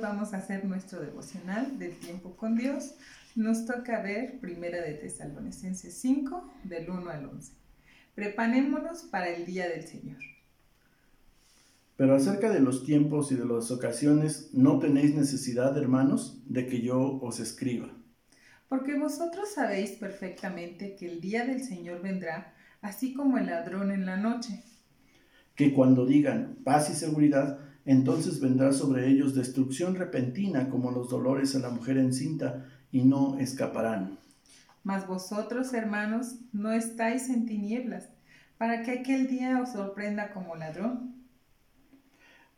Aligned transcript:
vamos 0.00 0.34
a 0.34 0.38
hacer 0.38 0.64
nuestro 0.64 1.00
devocional 1.00 1.78
del 1.78 1.96
tiempo 1.96 2.36
con 2.36 2.56
Dios. 2.56 2.94
Nos 3.36 3.64
toca 3.66 4.02
ver 4.02 4.40
Primera 4.40 4.82
de 4.82 4.94
Tesalonicenses 4.94 5.94
5, 5.94 6.52
del 6.64 6.90
1 6.90 7.10
al 7.10 7.26
11. 7.26 7.52
Preparémonos 8.14 9.02
para 9.02 9.28
el 9.28 9.46
día 9.46 9.68
del 9.68 9.86
Señor. 9.86 10.18
Pero 11.96 12.16
acerca 12.16 12.50
de 12.50 12.60
los 12.60 12.84
tiempos 12.84 13.30
y 13.30 13.36
de 13.36 13.44
las 13.44 13.70
ocasiones, 13.70 14.50
no 14.52 14.78
tenéis 14.78 15.14
necesidad, 15.14 15.76
hermanos, 15.76 16.42
de 16.46 16.66
que 16.66 16.80
yo 16.80 17.20
os 17.20 17.40
escriba. 17.40 17.90
Porque 18.68 18.98
vosotros 18.98 19.50
sabéis 19.54 19.92
perfectamente 19.92 20.96
que 20.96 21.06
el 21.06 21.20
día 21.20 21.44
del 21.44 21.62
Señor 21.62 22.02
vendrá, 22.02 22.54
así 22.80 23.12
como 23.12 23.38
el 23.38 23.46
ladrón 23.46 23.90
en 23.90 24.06
la 24.06 24.16
noche. 24.16 24.62
Que 25.54 25.74
cuando 25.74 26.06
digan 26.06 26.56
paz 26.64 26.88
y 26.90 26.94
seguridad, 26.94 27.69
entonces 27.84 28.40
vendrá 28.40 28.72
sobre 28.72 29.08
ellos 29.08 29.34
destrucción 29.34 29.94
repentina 29.94 30.68
como 30.68 30.90
los 30.90 31.08
dolores 31.08 31.54
a 31.54 31.60
la 31.60 31.70
mujer 31.70 31.98
encinta, 31.98 32.66
y 32.92 33.04
no 33.04 33.38
escaparán. 33.38 34.18
Mas 34.82 35.06
vosotros, 35.06 35.72
hermanos, 35.74 36.36
no 36.52 36.72
estáis 36.72 37.28
en 37.28 37.46
tinieblas, 37.46 38.08
para 38.58 38.82
que 38.82 38.92
aquel 38.92 39.28
día 39.28 39.60
os 39.62 39.72
sorprenda 39.72 40.32
como 40.32 40.56
ladrón. 40.56 41.14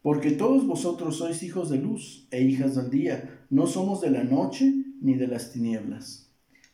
Porque 0.02 0.32
todos 0.32 0.66
vosotros 0.66 1.18
sois 1.18 1.42
hijos 1.42 1.70
de 1.70 1.78
luz 1.78 2.26
e 2.30 2.42
hijas 2.42 2.74
del 2.74 2.90
día, 2.90 3.45
no 3.50 3.66
somos 3.66 4.00
de 4.00 4.10
la 4.10 4.24
noche 4.24 4.73
ni 5.00 5.14
de 5.14 5.28
las 5.28 5.52
tinieblas. 5.52 6.30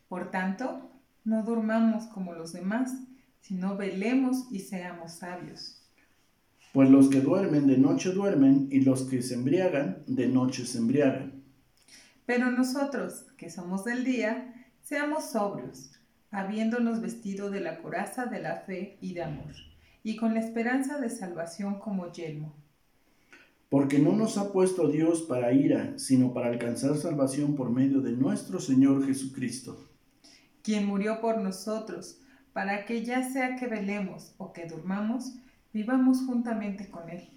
Por 0.09 0.31
tanto, 0.31 0.91
no 1.25 1.43
durmamos 1.43 2.07
como 2.07 2.33
los 2.33 2.53
demás, 2.53 2.95
sino 3.41 3.77
velemos 3.77 4.47
y 4.51 4.61
seamos 4.61 5.13
sabios. 5.13 5.83
Pues 6.73 6.91
los 6.91 7.09
que 7.09 7.21
duermen 7.21 7.67
de 7.67 7.79
noche 7.79 8.13
duermen, 8.13 8.69
y 8.71 8.81
los 8.81 9.03
que 9.05 9.23
se 9.23 9.35
embriagan 9.35 10.03
de 10.07 10.29
noche 10.29 10.67
se 10.67 10.79
embriagan. 10.79 11.43
Pero 12.27 12.51
nosotros, 12.51 13.25
que 13.39 13.49
somos 13.49 13.85
del 13.85 14.05
día, 14.05 14.55
seamos 14.83 15.31
sobrios, 15.31 15.93
habiéndonos 16.31 17.01
vestido 17.01 17.51
de 17.51 17.61
la 17.61 17.79
coraza 17.79 18.27
de 18.27 18.43
la 18.43 18.57
fe 18.57 18.99
y 19.01 19.15
de 19.15 19.23
amor, 19.23 19.55
y 20.03 20.17
con 20.17 20.35
la 20.35 20.41
esperanza 20.41 21.01
de 21.01 21.09
salvación 21.09 21.79
como 21.79 22.13
yelmo. 22.13 22.55
Porque 23.71 23.99
no 23.99 24.13
nos 24.13 24.39
ha 24.39 24.53
puesto 24.53 24.89
Dios 24.89 25.23
para 25.23 25.53
ira, 25.53 25.99
sino 25.99 26.33
para 26.33 26.49
alcanzar 26.49 26.97
salvación 26.97 27.55
por 27.55 27.71
medio 27.71 28.01
de 28.01 28.13
nuestro 28.13 28.61
Señor 28.61 29.07
Jesucristo. 29.07 29.89
Quien 30.63 30.87
murió 30.87 31.21
por 31.21 31.39
nosotros, 31.39 32.21
para 32.53 32.85
que 32.85 33.05
ya 33.05 33.31
sea 33.31 33.57
que 33.57 33.67
velemos 33.67 34.35
o 34.39 34.53
que 34.53 34.67
durmamos, 34.67 35.35
vivamos 35.79 36.23
juntamente 36.27 36.91
con 36.91 37.09
Él. 37.09 37.29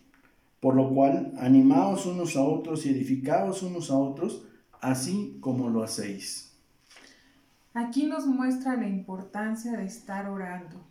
Por 0.60 0.76
lo 0.76 0.90
cual, 0.90 1.32
animaos 1.38 2.08
unos 2.08 2.36
a 2.36 2.42
otros 2.42 2.86
y 2.86 2.90
edificaos 2.90 3.62
unos 3.62 3.92
a 3.92 3.98
otros, 3.98 4.48
así 4.82 5.38
como 5.40 5.70
lo 5.70 5.84
hacéis. 5.84 6.52
Aquí 7.76 8.08
nos 8.08 8.26
muestra 8.26 8.76
la 8.76 8.88
importancia 8.88 9.74
de 9.74 9.86
estar 9.86 10.28
orando, 10.28 10.84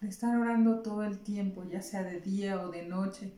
de 0.00 0.08
estar 0.08 0.34
orando 0.34 0.80
todo 0.80 1.04
el 1.04 1.18
tiempo, 1.18 1.62
ya 1.70 1.82
sea 1.82 2.02
de 2.02 2.22
día 2.22 2.60
o 2.62 2.70
de 2.70 2.86
noche, 2.86 3.34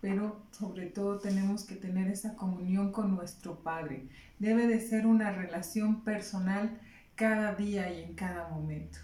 pero 0.00 0.40
sobre 0.50 0.86
todo 0.86 1.18
tenemos 1.18 1.64
que 1.64 1.76
tener 1.76 2.08
esa 2.08 2.34
comunión 2.34 2.92
con 2.92 3.14
nuestro 3.14 3.62
Padre. 3.62 4.08
Debe 4.38 4.66
de 4.66 4.80
ser 4.80 5.06
una 5.06 5.32
relación 5.32 6.02
personal 6.02 6.80
cada 7.14 7.54
día 7.54 7.92
y 7.92 8.04
en 8.04 8.14
cada 8.14 8.48
momento. 8.48 8.98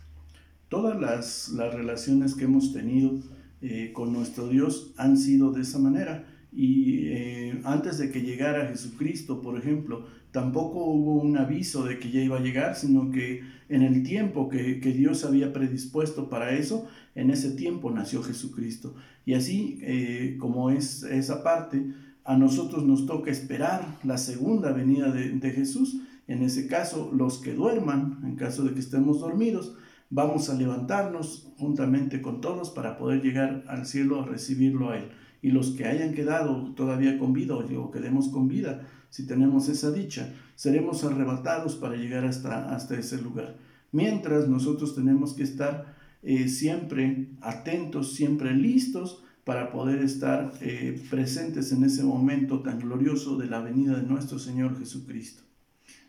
Todas 0.70 0.98
las, 0.98 1.50
las 1.50 1.74
relaciones 1.74 2.34
que 2.34 2.44
hemos 2.44 2.72
tenido 2.72 3.12
eh, 3.60 3.90
con 3.92 4.12
nuestro 4.12 4.48
Dios 4.48 4.92
han 4.96 5.16
sido 5.16 5.52
de 5.52 5.62
esa 5.62 5.78
manera. 5.78 6.26
Y 6.52 7.08
eh, 7.08 7.60
antes 7.64 7.98
de 7.98 8.10
que 8.10 8.22
llegara 8.22 8.68
Jesucristo, 8.68 9.42
por 9.42 9.58
ejemplo, 9.58 10.06
tampoco 10.30 10.84
hubo 10.84 11.20
un 11.20 11.36
aviso 11.36 11.84
de 11.84 11.98
que 11.98 12.10
ya 12.10 12.20
iba 12.20 12.38
a 12.38 12.42
llegar, 12.42 12.76
sino 12.76 13.10
que 13.10 13.42
en 13.68 13.82
el 13.82 14.02
tiempo 14.02 14.48
que, 14.48 14.74
Dios 14.76 15.24
había 15.24 15.52
predispuesto 15.52 16.30
para 16.30 16.52
eso, 16.52 16.86
en 17.14 17.30
ese 17.30 17.50
tiempo 17.50 17.90
nació 17.90 18.22
Jesucristo. 18.22 18.94
Y 19.26 19.34
así 19.34 19.78
eh, 19.82 20.36
como 20.38 20.70
es 20.70 21.02
esa 21.02 21.42
parte, 21.42 21.84
a 22.24 22.36
nosotros 22.36 22.84
nos 22.84 23.06
toca 23.06 23.30
esperar 23.30 23.98
la 24.04 24.18
segunda 24.18 24.72
venida 24.72 25.10
de, 25.10 25.30
de 25.30 25.50
Jesús. 25.50 26.00
En 26.28 26.42
ese 26.42 26.66
caso, 26.66 27.10
los 27.14 27.38
que 27.38 27.54
duerman, 27.54 28.20
en 28.24 28.36
caso 28.36 28.62
de 28.62 28.72
que 28.74 28.80
estemos 28.80 29.20
dormidos, 29.20 29.76
vamos 30.10 30.48
a 30.48 30.54
levantarnos 30.54 31.52
juntamente 31.58 32.22
con 32.22 32.40
todos 32.40 32.70
para 32.70 32.96
poder 32.96 33.22
llegar 33.22 33.64
al 33.68 33.86
cielo 33.86 34.22
a 34.22 34.26
recibirlo 34.26 34.90
a 34.90 34.98
Él. 34.98 35.10
Y 35.40 35.50
los 35.50 35.70
que 35.70 35.86
hayan 35.86 36.14
quedado 36.14 36.74
todavía 36.74 37.18
con 37.18 37.32
vida 37.32 37.54
o 37.54 37.90
quedemos 37.90 38.28
con 38.28 38.48
vida, 38.48 38.86
si 39.10 39.26
tenemos 39.26 39.68
esa 39.68 39.90
dicha, 39.90 40.34
seremos 40.54 41.04
arrebatados 41.04 41.76
para 41.76 41.96
llegar 41.96 42.24
hasta, 42.24 42.74
hasta 42.74 42.98
ese 42.98 43.20
lugar. 43.22 43.56
Mientras 43.92 44.48
nosotros 44.48 44.94
tenemos 44.94 45.34
que 45.34 45.44
estar 45.44 45.96
eh, 46.22 46.48
siempre 46.48 47.28
atentos, 47.40 48.14
siempre 48.14 48.52
listos 48.52 49.22
para 49.44 49.70
poder 49.70 50.02
estar 50.02 50.52
eh, 50.60 51.00
presentes 51.08 51.72
en 51.72 51.84
ese 51.84 52.02
momento 52.02 52.60
tan 52.60 52.80
glorioso 52.80 53.38
de 53.38 53.46
la 53.46 53.60
venida 53.60 53.96
de 53.96 54.02
nuestro 54.02 54.38
Señor 54.38 54.78
Jesucristo. 54.78 55.42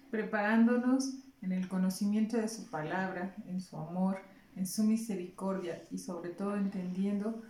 Preparándonos 0.10 1.20
en 1.42 1.52
el 1.52 1.68
conocimiento 1.68 2.38
de 2.38 2.48
su 2.48 2.70
palabra, 2.70 3.36
en 3.48 3.62
su 3.62 3.78
amor, 3.78 4.18
en 4.56 4.68
su 4.68 4.84
misericordia 4.84 5.84
y 5.92 5.98
sobre 5.98 6.30
todo 6.30 6.56
entendiendo 6.56 7.42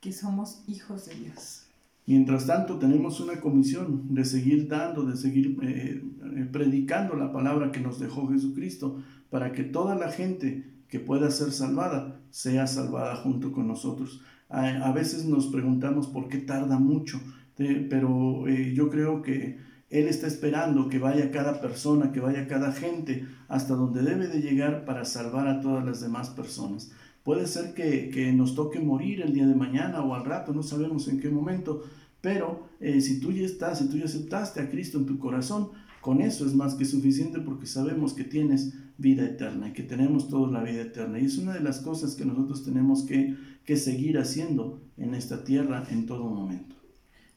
que 0.00 0.12
somos 0.12 0.62
hijos 0.66 1.06
de 1.06 1.14
Dios. 1.14 1.64
Mientras 2.06 2.46
tanto, 2.46 2.78
tenemos 2.78 3.20
una 3.20 3.38
comisión 3.38 4.14
de 4.14 4.24
seguir 4.24 4.66
dando, 4.66 5.04
de 5.04 5.16
seguir 5.16 5.58
eh, 5.62 6.02
eh, 6.36 6.48
predicando 6.50 7.14
la 7.14 7.32
palabra 7.32 7.70
que 7.70 7.80
nos 7.80 8.00
dejó 8.00 8.28
Jesucristo, 8.28 9.02
para 9.28 9.52
que 9.52 9.62
toda 9.62 9.94
la 9.94 10.10
gente 10.10 10.64
que 10.88 11.00
pueda 11.00 11.30
ser 11.30 11.52
salvada 11.52 12.18
sea 12.30 12.66
salvada 12.66 13.16
junto 13.16 13.52
con 13.52 13.68
nosotros. 13.68 14.22
A, 14.48 14.90
veces 14.92 15.26
nos 15.26 15.48
preguntamos 15.48 16.06
por 16.06 16.28
qué 16.28 16.38
tarda 16.38 16.78
mucho, 16.78 17.20
pero 17.56 18.48
eh, 18.48 18.72
yo 18.74 18.88
creo 18.88 19.20
que 19.20 19.58
él 19.90 20.06
está 20.06 20.26
esperando 20.26 20.88
que 20.88 20.98
vaya 20.98 21.30
cada 21.30 21.60
persona, 21.60 22.12
que 22.12 22.20
vaya 22.20 22.46
cada 22.46 22.72
gente 22.72 23.26
hasta 23.48 23.74
donde 23.74 24.02
debe 24.02 24.28
de 24.28 24.40
llegar 24.40 24.84
para 24.84 25.04
salvar 25.04 25.48
a 25.48 25.60
todas 25.60 25.84
las 25.84 26.00
demás 26.00 26.28
personas. 26.30 26.90
Puede 27.24 27.46
ser 27.46 27.74
que, 27.74 28.32
nos 28.32 28.54
toque 28.54 28.80
morir 28.80 29.22
el 29.22 29.32
día 29.32 29.46
de 29.46 29.54
mañana 29.54 30.02
o 30.02 30.14
al 30.14 30.24
rato, 30.24 30.52
no 30.52 30.62
sabemos 30.62 31.08
en 31.08 31.20
qué 31.20 31.30
momento, 31.30 31.84
pero 32.20 32.68
eh, 32.80 33.00
si 33.00 33.20
tú 33.20 33.32
ya 33.32 33.44
estás, 33.44 33.78
si 33.78 33.88
tú 33.88 33.96
ya 33.96 34.04
aceptaste 34.04 34.60
a 34.60 34.70
Cristo 34.70 34.98
en 34.98 35.06
tu 35.06 35.18
corazón, 35.18 35.70
con 36.00 36.20
eso 36.20 36.46
es 36.46 36.54
más 36.54 36.74
que 36.74 36.84
suficiente 36.84 37.40
porque 37.40 37.66
sabemos 37.66 38.12
que 38.12 38.24
tienes 38.24 38.74
vida 38.98 39.24
eterna 39.24 39.68
y 39.68 39.72
que 39.72 39.82
tenemos 39.82 40.28
toda 40.28 40.50
la 40.50 40.62
vida 40.62 40.82
eterna. 40.82 41.18
Y 41.18 41.26
es 41.26 41.38
una 41.38 41.54
de 41.54 41.60
las 41.60 41.80
cosas 41.80 42.14
que 42.14 42.24
nosotros 42.24 42.64
tenemos 42.64 43.02
que, 43.04 43.36
que 43.64 43.76
seguir 43.76 44.18
haciendo 44.18 44.80
en 44.96 45.14
esta 45.14 45.44
tierra 45.44 45.84
en 45.90 46.06
todo 46.06 46.28
momento. 46.28 46.77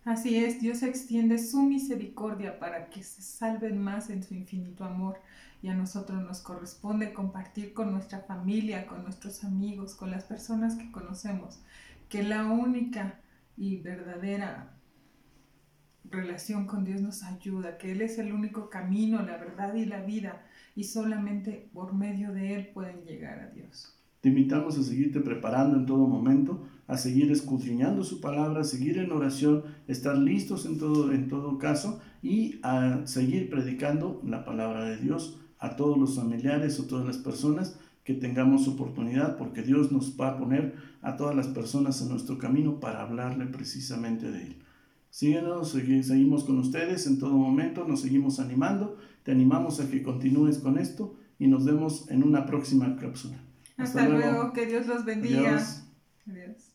Así 0.03 0.37
es, 0.37 0.59
Dios 0.59 0.81
extiende 0.81 1.37
su 1.37 1.61
misericordia 1.61 2.57
para 2.57 2.89
que 2.89 3.03
se 3.03 3.21
salven 3.21 3.77
más 3.77 4.09
en 4.09 4.23
su 4.23 4.33
infinito 4.33 4.83
amor 4.83 5.21
y 5.61 5.67
a 5.67 5.75
nosotros 5.75 6.23
nos 6.23 6.41
corresponde 6.41 7.13
compartir 7.13 7.73
con 7.73 7.91
nuestra 7.91 8.21
familia, 8.21 8.87
con 8.87 9.03
nuestros 9.03 9.43
amigos, 9.43 9.93
con 9.93 10.09
las 10.09 10.23
personas 10.23 10.75
que 10.75 10.91
conocemos, 10.91 11.59
que 12.09 12.23
la 12.23 12.45
única 12.45 13.19
y 13.55 13.77
verdadera 13.77 14.73
relación 16.03 16.65
con 16.65 16.83
Dios 16.83 16.99
nos 17.01 17.21
ayuda, 17.21 17.77
que 17.77 17.91
Él 17.91 18.01
es 18.01 18.17
el 18.17 18.33
único 18.33 18.71
camino, 18.71 19.21
la 19.21 19.37
verdad 19.37 19.75
y 19.75 19.85
la 19.85 20.01
vida 20.01 20.41
y 20.75 20.85
solamente 20.85 21.69
por 21.73 21.93
medio 21.93 22.33
de 22.33 22.55
Él 22.55 22.67
pueden 22.73 23.03
llegar 23.03 23.39
a 23.39 23.49
Dios. 23.49 24.00
Te 24.21 24.29
invitamos 24.29 24.77
a 24.77 24.83
seguirte 24.83 25.19
preparando 25.19 25.77
en 25.77 25.87
todo 25.87 26.07
momento, 26.07 26.61
a 26.85 26.95
seguir 26.97 27.31
escudriñando 27.31 28.03
su 28.03 28.21
palabra, 28.21 28.61
a 28.61 28.63
seguir 28.63 28.99
en 28.99 29.11
oración, 29.11 29.63
estar 29.87 30.15
listos 30.15 30.67
en 30.67 30.77
todo, 30.77 31.11
en 31.11 31.27
todo 31.27 31.57
caso 31.57 31.99
y 32.21 32.59
a 32.61 33.01
seguir 33.05 33.49
predicando 33.49 34.21
la 34.23 34.45
palabra 34.45 34.85
de 34.85 34.97
Dios 34.97 35.39
a 35.57 35.75
todos 35.75 35.97
los 35.97 36.15
familiares 36.15 36.79
o 36.79 36.85
todas 36.85 37.05
las 37.05 37.17
personas 37.17 37.79
que 38.03 38.13
tengamos 38.13 38.67
oportunidad, 38.67 39.37
porque 39.37 39.63
Dios 39.63 39.91
nos 39.91 40.19
va 40.19 40.29
a 40.29 40.37
poner 40.37 40.75
a 41.01 41.15
todas 41.17 41.35
las 41.35 41.47
personas 41.47 41.99
en 42.01 42.09
nuestro 42.09 42.37
camino 42.37 42.79
para 42.79 43.01
hablarle 43.01 43.47
precisamente 43.47 44.31
de 44.31 44.43
Él. 44.43 44.55
Síguenos, 45.09 45.69
seguimos 45.69 46.43
con 46.43 46.59
ustedes 46.59 47.07
en 47.07 47.17
todo 47.17 47.37
momento, 47.37 47.87
nos 47.87 48.01
seguimos 48.01 48.39
animando, 48.39 48.97
te 49.23 49.31
animamos 49.31 49.79
a 49.79 49.89
que 49.89 50.03
continúes 50.03 50.59
con 50.59 50.77
esto 50.77 51.15
y 51.39 51.47
nos 51.47 51.65
vemos 51.65 52.09
en 52.09 52.23
una 52.23 52.45
próxima 52.45 52.95
cápsula. 52.95 53.50
Hasta, 53.81 54.07
luego. 54.07 54.53
que 54.53 54.65
Dios 54.65 54.87
los 54.87 55.05
bendiga. 55.05 55.59
Adiós. 56.27 56.70